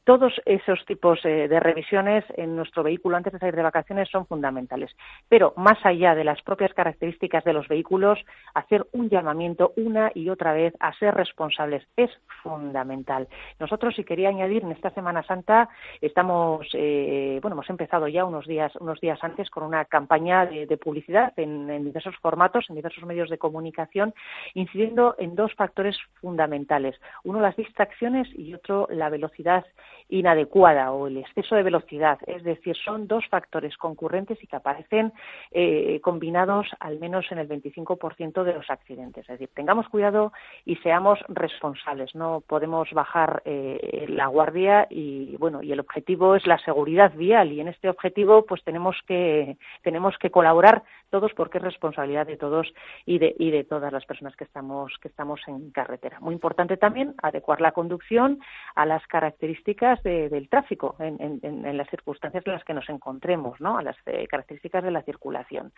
todos 0.04 0.34
esos 0.46 0.84
tipos 0.86 1.22
de 1.24 1.60
revisiones 1.60 2.24
en 2.36 2.56
nuestro 2.56 2.84
vehículo 2.84 3.18
antes 3.18 3.34
de 3.34 3.40
salir 3.40 3.56
de 3.56 3.64
vacaciones 3.64 4.10
son 4.10 4.26
fundamentales. 4.26 4.92
Pero 5.30 5.54
más 5.58 5.78
allá 5.86 6.16
de 6.16 6.24
las 6.24 6.42
propias 6.42 6.74
características 6.74 7.44
de 7.44 7.54
los 7.54 7.68
vehículos, 7.68 8.20
hacer 8.54 8.86
un 8.92 9.10
llamamiento 9.10 9.74
una 9.78 10.12
y 10.14 10.30
otra 10.30 10.54
vez 10.54 10.74
a 10.80 10.94
ser 10.94 11.14
responsables. 11.16 11.86
Es 11.96 12.12
fundamental. 12.44 13.28
Nosotros, 13.60 13.96
si 13.96 14.04
quería 14.04 14.30
añadir, 14.30 14.64
en 14.64 14.72
esta 14.72 14.90
Semana 14.92 15.24
Santa 15.24 15.70
estamos, 16.02 16.68
eh, 16.74 17.40
bueno, 17.42 17.56
hemos 17.56 17.70
empezado 17.70 18.08
ya 18.08 18.26
unos 18.26 18.46
días, 18.46 18.76
unos 18.78 19.00
días 19.02 19.20
antes 19.24 19.50
con 19.50 19.64
una 19.64 19.86
campaña 19.86 20.46
de, 20.46 20.78
publicidad 20.78 21.34
en, 21.38 21.84
diversos 21.84 22.16
formatos, 22.18 22.66
en 22.70 22.76
diversos 22.76 23.04
medios 23.06 23.30
de 23.30 23.38
comunicación, 23.38 24.14
incidiendo 24.54 25.16
en 25.18 25.36
dos 25.36 25.54
factores 25.56 25.98
fundamentales. 26.22 27.00
Uno, 27.24 27.40
las 27.40 27.56
distracciones 27.56 28.28
y 28.36 28.54
otro, 28.54 28.88
la 28.92 29.10
velocidad 29.10 29.66
inadecuada 30.10 30.92
o 30.92 31.08
el 31.08 31.18
exceso 31.18 31.56
de 31.56 31.64
velocidad. 31.64 32.20
Es 32.28 32.44
decir, 32.44 32.76
son 32.76 33.08
dos 33.08 33.26
factores 33.28 33.76
concurrentes 33.78 34.42
y 34.44 34.48
que 34.48 34.56
aparecen 34.56 35.14
eh, 35.52 36.00
combinados 36.02 36.68
al 36.80 37.00
menos 37.00 37.26
en 37.32 37.40
el 37.40 37.48
25% 37.48 38.44
de 38.44 38.54
los 38.54 38.70
accidentes. 38.70 39.24
Es 39.24 39.40
decir, 39.40 39.50
tengamos 39.66 39.90
cuidado 39.90 40.32
y 40.64 40.76
seamos 40.76 41.18
responsables. 41.28 42.14
No 42.14 42.44
podemos 42.48 42.88
bajar 42.92 43.42
eh, 43.46 44.06
la 44.10 44.28
guardia 44.28 44.86
y 44.92 45.36
bueno 45.38 45.64
y 45.64 45.72
el 45.72 45.80
objetivo 45.80 46.36
es 46.36 46.46
la 46.46 46.60
seguridad 46.60 47.16
vial 47.16 47.52
y 47.52 47.62
en 47.62 47.68
este 47.68 47.90
objetivo 47.90 48.46
pues 48.46 48.64
tenemos 48.64 48.96
que 49.08 49.58
tenemos 49.82 50.16
que 50.20 50.30
colaborar 50.30 50.84
todos 51.10 51.32
porque 51.34 51.58
es 51.58 51.64
responsabilidad 51.64 52.28
de 52.28 52.38
todos 52.38 52.72
y 53.08 53.18
de 53.18 53.36
y 53.40 53.50
de 53.50 53.64
todas 53.64 53.92
las 53.92 54.06
personas 54.06 54.36
que 54.36 54.44
estamos 54.44 54.94
que 55.02 55.08
estamos 55.08 55.42
en 55.48 55.72
carretera. 55.72 56.20
Muy 56.20 56.36
importante 56.36 56.78
también 56.78 57.16
adecuar 57.24 57.60
la 57.60 57.72
conducción 57.72 58.40
a 58.76 58.86
las 58.86 59.06
características 59.08 60.04
del 60.04 60.48
tráfico 60.48 60.96
en, 61.00 61.78
las 61.78 61.90
circunstancias 61.90 62.44
en 62.46 62.54
las 62.54 62.64
que 62.64 62.76
nos 62.76 62.88
encontremos, 62.90 63.60
¿no? 63.60 63.80
A 63.80 63.82
las 63.82 63.96
eh, 64.06 64.28
características 64.28 64.84
de 64.84 64.92
la 64.92 65.02
circulación. 65.02 65.72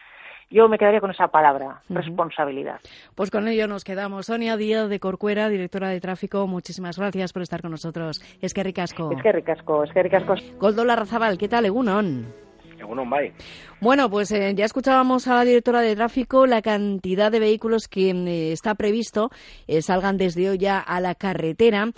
Yo 0.50 0.68
me 0.68 0.78
quedaría 0.78 1.00
con 1.00 1.12
esa 1.12 1.30
palabra, 1.30 1.82
responsabilidad. 1.88 2.82
Pues 3.16 3.32
con 3.32 3.48
ello 3.48 3.68
nos 3.68 3.77
quedamos. 3.84 4.28
Sonia 4.28 4.58
Díaz 4.58 4.90
de 4.90 5.00
Corcuera, 5.00 5.50
directora 5.50 5.90
de 5.90 6.00
tráfico, 6.00 6.48
muchísimas 6.48 6.98
gracias 6.98 7.34
por 7.34 7.42
estar 7.42 7.62
con 7.62 7.72
nosotros. 7.72 8.22
Es 8.42 8.54
que 8.54 8.64
ricasco. 8.64 9.12
Es 9.12 9.22
que 9.22 9.32
ricasco, 9.32 9.84
es 9.84 9.92
que 9.92 10.04
ricasco. 10.04 10.36
Goldo 10.60 10.86
Larrazabal, 10.86 11.38
¿qué 11.38 11.48
tal, 11.48 11.66
Egunon? 11.66 12.34
Egunon, 12.80 13.10
bye. 13.10 13.34
Bueno, 13.82 14.10
pues 14.10 14.32
eh, 14.32 14.54
ya 14.56 14.66
escuchábamos 14.66 15.28
a 15.28 15.36
la 15.36 15.46
directora 15.46 15.82
de 15.82 15.96
tráfico 15.96 16.46
la 16.46 16.62
cantidad 16.62 17.32
de 17.32 17.40
vehículos 17.40 17.88
que 17.88 18.10
eh, 18.10 18.52
está 18.52 18.76
previsto 18.76 19.30
eh, 19.68 19.82
salgan 19.82 20.18
desde 20.18 20.50
hoy 20.50 20.58
ya 20.58 20.80
a 20.80 21.00
la 21.00 21.16
carretera. 21.16 21.92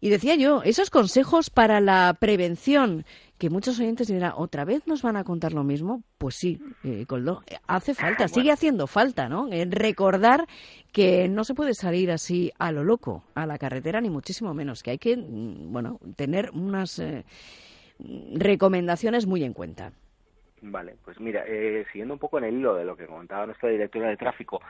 Y 0.00 0.08
decía 0.08 0.34
yo, 0.34 0.62
esos 0.62 0.88
consejos 0.88 1.50
para 1.50 1.80
la 1.80 2.16
prevención, 2.18 3.04
que 3.40 3.48
muchos 3.48 3.80
oyentes 3.80 4.06
dirán, 4.06 4.34
¿otra 4.36 4.66
vez 4.66 4.86
nos 4.86 5.00
van 5.00 5.16
a 5.16 5.24
contar 5.24 5.54
lo 5.54 5.64
mismo? 5.64 6.02
Pues 6.18 6.34
sí, 6.34 6.60
eh, 6.84 7.06
Coldo, 7.06 7.42
hace 7.66 7.94
falta, 7.94 8.28
sigue 8.28 8.52
haciendo 8.52 8.86
falta, 8.86 9.30
¿no? 9.30 9.48
recordar 9.70 10.46
que 10.92 11.26
no 11.26 11.44
se 11.44 11.54
puede 11.54 11.72
salir 11.72 12.10
así 12.10 12.52
a 12.58 12.70
lo 12.70 12.84
loco 12.84 13.24
a 13.34 13.46
la 13.46 13.56
carretera, 13.56 14.02
ni 14.02 14.10
muchísimo 14.10 14.52
menos, 14.52 14.82
que 14.82 14.90
hay 14.90 14.98
que, 14.98 15.16
mm, 15.16 15.72
bueno, 15.72 15.98
tener 16.16 16.50
unas 16.50 16.98
eh, 16.98 17.24
recomendaciones 18.34 19.26
muy 19.26 19.42
en 19.42 19.54
cuenta. 19.54 19.94
Vale, 20.62 20.96
pues 21.02 21.18
mira, 21.18 21.42
eh, 21.46 21.86
siguiendo 21.90 22.12
un 22.12 22.20
poco 22.20 22.36
en 22.36 22.44
el 22.44 22.54
hilo 22.58 22.74
de 22.74 22.84
lo 22.84 22.94
que 22.94 23.06
comentaba 23.06 23.46
nuestra 23.46 23.70
directora 23.70 24.10
de 24.10 24.18
tráfico, 24.18 24.60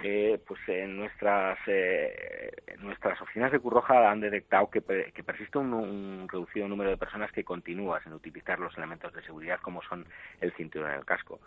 eh, 0.00 0.38
pues 0.46 0.60
en 0.68 0.96
nuestras 0.96 1.58
eh, 1.66 2.52
nuestras 2.78 3.20
oficinas 3.20 3.50
de 3.50 3.58
Curroja 3.58 4.08
han 4.10 4.20
detectado 4.20 4.70
que, 4.70 4.80
que 5.12 5.24
persiste 5.24 5.58
un, 5.58 6.28
reducido 6.30 6.68
número 6.68 6.90
de 6.90 6.96
personas 6.96 7.32
que 7.32 7.42
continúan 7.42 8.00
sin 8.04 8.12
utilizar 8.12 8.60
los 8.60 8.76
elementos 8.78 9.12
de 9.12 9.22
seguridad 9.22 9.58
como 9.60 9.82
son 9.82 10.06
el 10.40 10.52
cinturón 10.52 10.92
y 10.92 10.94
el 10.94 11.04
casco. 11.04 11.40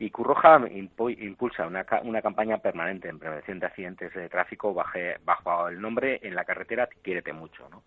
Y 0.00 0.10
Curroja 0.10 0.60
impulsa 0.68 1.66
una, 1.66 1.86
una 2.02 2.22
campaña 2.22 2.58
permanente 2.58 3.08
en 3.08 3.20
prevención 3.20 3.60
de 3.60 3.66
accidentes 3.66 4.12
de 4.12 4.28
tráfico 4.28 4.74
bajo 4.74 5.68
el 5.68 5.80
nombre 5.80 6.20
En 6.22 6.34
la 6.34 6.44
carretera 6.44 6.88
Quiérete 7.02 7.32
mucho, 7.32 7.68
¿no? 7.70 7.82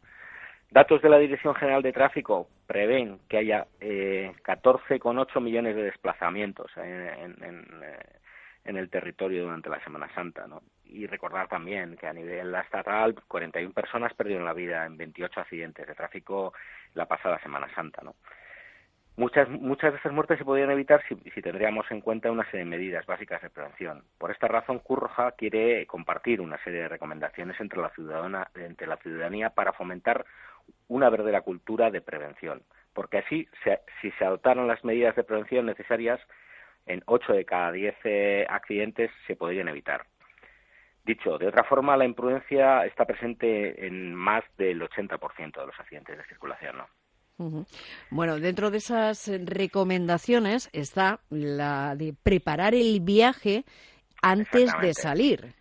Datos 0.71 1.01
de 1.01 1.09
la 1.09 1.17
Dirección 1.17 1.55
General 1.55 1.81
de 1.81 1.91
Tráfico 1.91 2.47
prevén 2.67 3.19
que 3.27 3.37
haya 3.37 3.65
eh, 3.79 4.31
14,8 4.43 5.41
millones 5.41 5.75
de 5.75 5.83
desplazamientos 5.83 6.71
en, 6.77 7.17
el 8.63 8.89
territorio 8.91 9.45
durante 9.45 9.69
la 9.69 9.83
Semana 9.83 10.13
Santa. 10.13 10.45
¿no? 10.45 10.61
Y 10.85 11.07
recordar 11.07 11.47
también 11.47 11.97
que 11.97 12.05
a 12.05 12.13
nivel 12.13 12.53
estatal 12.53 13.15
41 13.27 13.73
personas 13.73 14.13
perdieron 14.13 14.45
la 14.45 14.53
vida 14.53 14.85
en 14.85 14.95
28 14.95 15.39
accidentes 15.39 15.87
de 15.87 15.95
tráfico 15.95 16.53
la 16.93 17.07
pasada 17.07 17.39
Semana 17.39 17.67
Santa. 17.73 18.03
¿no? 18.03 18.13
Muchas, 19.19 19.49
muchas 19.49 19.91
de 19.91 19.97
estas 19.97 20.13
muertes 20.13 20.37
se 20.37 20.45
podrían 20.45 20.71
evitar 20.71 21.03
si, 21.09 21.41
tendríamos 21.41 21.85
en 21.91 21.99
cuenta 21.99 22.31
una 22.31 22.45
serie 22.45 22.59
de 22.59 22.69
medidas 22.69 23.05
básicas 23.05 23.41
de 23.41 23.49
prevención. 23.49 24.01
Por 24.17 24.31
esta 24.31 24.47
razón, 24.47 24.79
Curroja 24.79 25.33
quiere 25.33 25.85
compartir 25.87 26.39
una 26.39 26.57
serie 26.63 26.83
de 26.83 26.87
recomendaciones 26.87 27.59
entre 27.59 27.81
la, 27.81 27.89
ciudadana, 27.89 28.47
entre 28.55 28.87
la 28.87 28.95
ciudadanía 28.95 29.49
para 29.49 29.73
fomentar 29.73 30.25
una 30.87 31.09
verdadera 31.09 31.41
cultura 31.41 31.91
de 31.91 31.99
prevención, 31.99 32.61
porque 32.93 33.17
así, 33.17 33.45
si 34.01 34.09
se 34.11 34.23
adoptaron 34.23 34.69
las 34.69 34.85
medidas 34.85 35.17
de 35.17 35.25
prevención 35.25 35.65
necesarias, 35.65 36.21
en 36.85 37.03
8 37.05 37.33
de 37.33 37.43
cada 37.43 37.73
10 37.73 37.95
eh, 38.05 38.47
accidentes 38.49 39.11
se 39.27 39.35
podrían 39.35 39.67
evitar. 39.67 40.05
Dicho 41.03 41.37
de 41.37 41.47
otra 41.47 41.65
forma, 41.65 41.97
la 41.97 42.05
imprudencia 42.05 42.85
está 42.85 43.03
presente 43.03 43.85
en 43.85 44.15
más 44.15 44.45
del 44.57 44.81
80% 44.81 45.59
de 45.59 45.65
los 45.65 45.77
accidentes 45.77 46.17
de 46.17 46.23
circulación. 46.23 46.77
¿no? 46.77 46.87
Bueno, 48.09 48.39
dentro 48.39 48.69
de 48.69 48.77
esas 48.77 49.31
recomendaciones 49.45 50.69
está 50.73 51.19
la 51.29 51.95
de 51.95 52.13
preparar 52.21 52.75
el 52.75 52.99
viaje 52.99 53.63
antes 54.21 54.71
de 54.81 54.93
salir. 54.93 55.53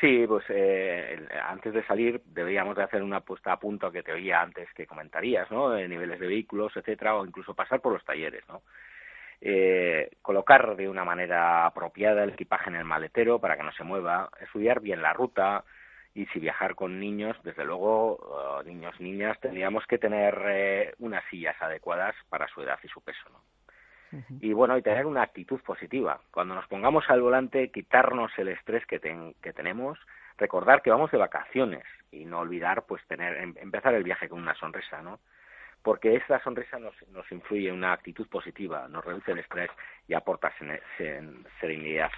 Sí, 0.00 0.26
pues 0.26 0.44
eh, 0.50 1.26
antes 1.48 1.72
de 1.72 1.82
salir 1.86 2.20
deberíamos 2.26 2.76
de 2.76 2.82
hacer 2.82 3.02
una 3.02 3.20
puesta 3.20 3.52
a 3.52 3.58
punto 3.58 3.90
que 3.90 4.02
te 4.02 4.12
oía 4.12 4.42
antes 4.42 4.68
que 4.74 4.86
comentarías, 4.86 5.50
¿no? 5.50 5.70
De 5.70 5.88
niveles 5.88 6.20
de 6.20 6.26
vehículos, 6.26 6.76
etcétera, 6.76 7.16
o 7.16 7.24
incluso 7.24 7.54
pasar 7.54 7.80
por 7.80 7.94
los 7.94 8.04
talleres, 8.04 8.42
¿no? 8.48 8.62
Eh, 9.40 10.10
colocar 10.20 10.76
de 10.76 10.88
una 10.88 11.04
manera 11.04 11.64
apropiada 11.64 12.24
el 12.24 12.30
equipaje 12.30 12.70
en 12.70 12.76
el 12.76 12.84
maletero 12.84 13.38
para 13.38 13.56
que 13.56 13.62
no 13.62 13.72
se 13.72 13.84
mueva, 13.84 14.28
estudiar 14.40 14.80
bien 14.80 15.00
la 15.00 15.12
ruta 15.12 15.64
y 16.14 16.26
si 16.26 16.38
viajar 16.38 16.76
con 16.76 17.00
niños, 17.00 17.36
desde 17.42 17.64
luego, 17.64 18.16
uh, 18.16 18.62
niños, 18.62 18.98
niñas, 19.00 19.38
tendríamos 19.40 19.84
que 19.86 19.98
tener 19.98 20.40
eh, 20.46 20.94
unas 20.98 21.24
sillas 21.28 21.60
adecuadas 21.60 22.14
para 22.28 22.46
su 22.48 22.62
edad 22.62 22.78
y 22.82 22.88
su 22.88 23.00
peso, 23.00 23.28
¿no? 23.30 23.40
y 24.40 24.52
bueno, 24.52 24.78
y 24.78 24.82
tener 24.82 25.06
una 25.06 25.22
actitud 25.22 25.60
positiva. 25.60 26.20
Cuando 26.30 26.54
nos 26.54 26.68
pongamos 26.68 27.04
al 27.08 27.20
volante, 27.20 27.72
quitarnos 27.72 28.30
el 28.38 28.46
estrés 28.46 28.86
que, 28.86 29.00
que 29.00 29.52
tenemos, 29.52 29.98
recordar 30.38 30.82
que 30.82 30.90
vamos 30.90 31.10
de 31.10 31.18
vacaciones 31.18 31.82
y 32.12 32.24
no 32.24 32.40
olvidar 32.40 32.84
pues 32.86 33.04
tener 33.06 33.36
em, 33.38 33.54
empezar 33.56 33.92
el 33.94 34.04
viaje 34.04 34.28
con 34.28 34.40
una 34.40 34.54
sonrisa, 34.54 35.02
¿no? 35.02 35.18
Porque 35.82 36.14
esa 36.14 36.40
sonrisa 36.44 36.78
nos, 36.78 36.94
nos 37.08 37.30
influye 37.32 37.68
en 37.68 37.74
una 37.74 37.92
actitud 37.92 38.28
positiva, 38.28 38.88
nos 38.88 39.04
reduce 39.04 39.32
el 39.32 39.40
estrés 39.40 39.70
y 40.08 40.14
aporta 40.14 40.52
serenidad. 41.60 42.10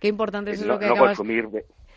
Qué 0.00 0.08
importante 0.08 0.52
es 0.52 0.64
lo 0.64 0.78
que 0.78 0.86
acabas... 0.86 1.18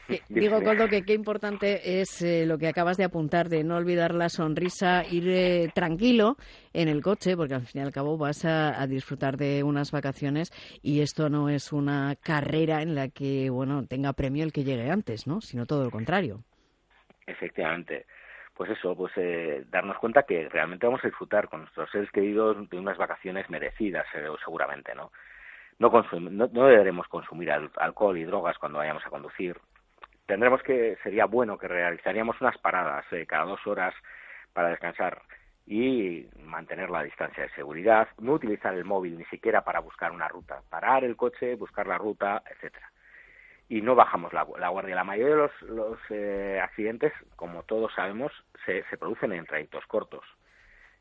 Digo, 0.30 0.62
Coldo, 0.62 0.88
que 0.88 1.04
qué 1.04 1.14
importante 1.14 2.02
es 2.02 2.22
eh, 2.22 2.46
lo 2.46 2.58
que 2.58 2.68
acabas 2.68 2.98
de 2.98 3.04
apuntar, 3.04 3.50
de 3.50 3.64
no 3.64 3.78
olvidar 3.78 4.14
la 4.14 4.30
sonrisa, 4.30 5.04
ir 5.10 5.30
eh, 5.30 5.72
tranquilo 5.74 6.38
en 6.74 6.88
el 6.88 7.02
coche, 7.02 7.36
porque 7.36 7.56
al 7.56 7.66
fin 7.66 7.82
y 7.82 7.86
al 7.86 7.92
cabo 7.92 8.18
vas 8.18 8.46
a, 8.46 8.86
disfrutar 8.88 9.38
de 9.38 9.64
unas 9.64 9.92
vacaciones 9.92 10.52
y 10.82 11.02
esto 11.02 11.30
no 11.30 11.50
es 11.50 11.72
una 11.72 12.16
carrera 12.16 12.82
en 12.82 12.96
la 12.96 13.10
que, 13.10 13.50
bueno, 13.50 13.86
tenga 13.86 14.14
premio 14.14 14.44
el 14.44 14.52
que 14.52 14.64
llegue 14.64 14.90
antes, 14.90 15.28
¿no? 15.28 15.42
Sino 15.42 15.66
todo 15.66 15.84
lo 15.84 15.92
contrario. 15.92 16.44
Efectivamente. 17.26 18.06
Pues 18.54 18.70
eso, 18.72 18.96
pues 18.96 19.12
eh, 19.16 19.64
darnos 19.70 19.98
cuenta 19.98 20.24
que 20.24 20.48
realmente 20.50 20.86
vamos 20.86 21.04
a 21.04 21.08
disfrutar 21.08 21.48
con 21.48 21.62
nuestros 21.62 21.90
seres 21.90 22.12
queridos 22.12 22.70
de 22.70 22.78
unas 22.78 22.98
vacaciones 22.98 23.50
merecidas, 23.50 24.06
seguramente, 24.44 24.94
¿no? 24.94 25.12
No, 25.80 25.90
no, 25.90 26.48
no, 26.48 26.68
deberemos 26.68 27.08
consumir 27.08 27.52
alcohol 27.52 28.16
y 28.16 28.24
drogas 28.24 28.58
cuando 28.60 28.78
vayamos 28.78 29.04
a 29.04 29.10
conducir 29.10 29.58
tendremos 30.32 30.64
que, 30.64 30.98
sería 31.04 31.26
bueno 31.26 31.58
que 31.58 31.68
realizaríamos 31.68 32.40
unas 32.40 32.58
paradas 32.58 33.04
eh, 33.12 33.26
cada 33.26 33.44
dos 33.44 33.68
horas 33.68 33.94
para 34.54 34.70
descansar 34.70 35.24
y 35.68 36.26
mantener 36.46 36.90
la 36.90 37.04
distancia 37.04 37.44
de 37.44 37.50
seguridad, 37.50 38.08
no 38.18 38.32
utilizar 38.32 38.74
el 38.74 38.86
móvil 38.86 39.18
ni 39.18 39.26
siquiera 39.26 39.66
para 39.66 39.82
buscar 39.82 40.14
una 40.14 40.30
ruta, 40.30 40.62
parar 40.70 41.04
el 41.04 41.18
coche, 41.18 41.56
buscar 41.56 41.86
la 41.86 41.98
ruta, 41.98 42.44
etcétera. 42.50 42.90
Y 43.68 43.82
no 43.82 43.94
bajamos 43.94 44.32
la, 44.32 44.44
guardia. 44.44 44.96
La 44.96 45.04
mayoría 45.04 45.36
de 45.36 45.50
los, 45.68 46.00
eh, 46.10 46.62
accidentes, 46.64 47.12
como 47.36 47.64
todos 47.64 47.94
sabemos, 47.94 48.32
se, 48.66 48.86
se, 48.90 48.98
producen 48.98 49.34
en 49.34 49.46
trayectos 49.46 49.86
cortos. 49.86 50.24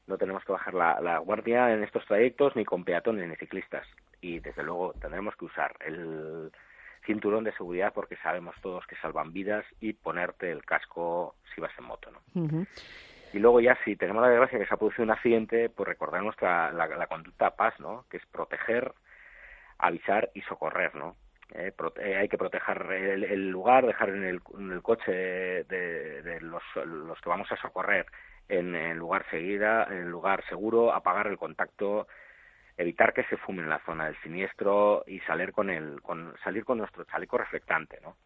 No 0.08 0.18
tenemos 0.18 0.44
que 0.44 0.50
bajar 0.50 0.74
la 0.74 1.18
guardia 1.18 1.72
en 1.72 1.84
estos 1.84 2.04
trayectos 2.06 2.56
ni 2.56 2.64
con 2.64 2.82
peatones 2.82 3.28
ni 3.28 3.36
ciclistas. 3.36 3.86
Y 4.20 4.40
desde 4.40 4.64
luego 4.64 4.92
tendremos 5.00 5.36
que 5.36 5.44
usar 5.44 5.76
el, 5.86 6.50
cinturón 7.04 7.44
de 7.44 7.52
seguridad 7.52 7.92
porque 7.94 8.16
sabemos 8.16 8.54
todos 8.60 8.86
que 8.86 8.96
salvan 8.96 9.32
vidas 9.32 9.64
y 9.80 9.92
ponerte 9.92 10.50
el 10.50 10.64
casco 10.64 11.34
si 11.54 11.60
vas 11.60 11.72
en 11.78 11.84
moto, 11.84 12.10
¿no? 12.10 12.66
Y 13.32 13.38
luego 13.38 13.60
ya 13.60 13.78
si 13.84 13.96
tenemos 13.96 14.22
la 14.22 14.28
desgracia 14.28 14.58
que 14.58 14.66
se 14.66 14.74
ha 14.74 14.76
producido 14.76 15.04
un 15.04 15.12
accidente, 15.12 15.68
pues 15.68 15.88
recordar 15.88 16.22
nuestra 16.22 16.72
la, 16.72 17.06
conducta 17.06 17.50
paz, 17.54 17.78
¿no? 17.78 18.04
Que 18.10 18.16
es 18.16 18.26
proteger, 18.26 18.92
avisar 19.78 20.30
y 20.34 20.42
socorrer, 20.42 20.94
¿no? 20.96 21.16
eh, 21.54 21.72
eh, 22.00 22.16
hay 22.16 22.28
que 22.28 22.38
proteger 22.38 22.82
el, 22.92 23.50
lugar, 23.50 23.86
dejar 23.86 24.10
en 24.10 24.24
el, 24.24 24.40
coche 24.82 25.12
de, 25.12 26.38
los, 26.40 26.62
que 27.20 27.28
vamos 27.28 27.50
a 27.50 27.56
socorrer 27.56 28.06
en 28.48 28.74
el 28.74 28.98
lugar 28.98 29.24
seguida, 29.30 29.84
en 29.90 29.98
el 29.98 30.08
lugar 30.08 30.44
seguro, 30.48 30.92
apagar 30.92 31.26
el 31.28 31.38
contacto, 31.38 32.08
evitar 32.80 33.12
que 33.12 33.24
se 33.24 33.36
fume 33.36 33.62
en 33.62 33.68
la 33.68 33.84
zona 33.84 34.06
del 34.06 34.16
siniestro 34.22 35.04
y 35.06 35.20
salir 35.20 35.52
con 35.52 35.68
el, 35.68 36.00
con, 36.00 36.34
salir 36.42 36.64
con 36.64 36.78
nuestro 36.78 37.04
chaleco 37.04 37.36
reflectante, 37.36 38.00
¿no? 38.02 38.16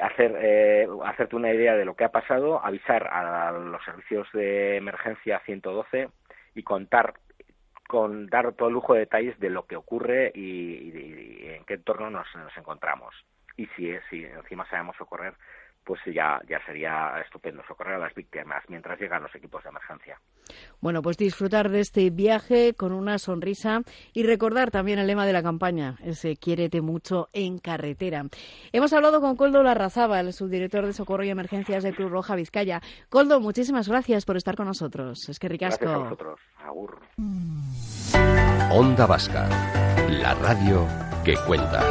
Hacer, 0.00 0.36
eh, 0.38 0.86
hacerte 1.04 1.36
una 1.36 1.52
idea 1.52 1.74
de 1.74 1.84
lo 1.84 1.96
que 1.96 2.04
ha 2.04 2.12
pasado, 2.12 2.64
avisar 2.64 3.08
a 3.08 3.50
los 3.52 3.82
servicios 3.84 4.28
de 4.32 4.76
emergencia 4.76 5.40
112 5.44 6.08
y 6.54 6.62
contar 6.62 7.14
con 7.88 8.26
dar 8.26 8.52
todo 8.52 8.68
el 8.68 8.74
lujo 8.74 8.94
de 8.94 9.00
detalles 9.00 9.38
de 9.40 9.50
lo 9.50 9.66
que 9.66 9.74
ocurre 9.74 10.30
y, 10.34 10.92
en 11.54 11.64
qué 11.64 11.74
entorno 11.74 12.08
nos, 12.08 12.28
encontramos. 12.56 13.14
Y 13.56 13.66
si, 13.68 13.92
si 14.08 14.24
encima 14.24 14.68
sabemos 14.70 14.96
socorrer, 14.96 15.34
pues 15.90 16.14
ya, 16.14 16.40
ya 16.48 16.64
sería 16.64 17.20
estupendo 17.20 17.64
socorrer 17.66 17.94
a 17.94 17.98
las 17.98 18.14
víctimas 18.14 18.62
mientras 18.68 18.96
llegan 19.00 19.24
los 19.24 19.34
equipos 19.34 19.60
de 19.64 19.70
emergencia. 19.70 20.20
Bueno, 20.80 21.02
pues 21.02 21.16
disfrutar 21.16 21.68
de 21.68 21.80
este 21.80 22.10
viaje 22.10 22.74
con 22.74 22.92
una 22.92 23.18
sonrisa 23.18 23.82
y 24.12 24.22
recordar 24.22 24.70
también 24.70 25.00
el 25.00 25.08
lema 25.08 25.26
de 25.26 25.32
la 25.32 25.42
campaña, 25.42 25.96
ese 26.04 26.36
quiérete 26.36 26.80
mucho 26.80 27.28
en 27.32 27.58
carretera. 27.58 28.24
Hemos 28.70 28.92
hablado 28.92 29.20
con 29.20 29.34
Coldo 29.34 29.64
Larrazaba, 29.64 30.20
el 30.20 30.32
subdirector 30.32 30.86
de 30.86 30.92
Socorro 30.92 31.24
y 31.24 31.30
Emergencias 31.30 31.82
de 31.82 31.92
Cruz 31.92 32.12
Roja 32.12 32.36
Vizcaya. 32.36 32.80
Coldo, 33.08 33.40
muchísimas 33.40 33.88
gracias 33.88 34.24
por 34.24 34.36
estar 34.36 34.54
con 34.54 34.66
nosotros. 34.66 35.28
Es 35.28 35.40
que 35.40 35.48
ricasco. 35.48 35.86
Gracias 35.86 36.00
a 36.00 36.04
vosotros. 36.04 36.40
Agur. 36.64 37.00
Onda 38.70 39.06
Vasca, 39.06 39.48
la 40.08 40.34
radio 40.34 40.86
que 41.24 41.34
cuenta. 41.48 41.82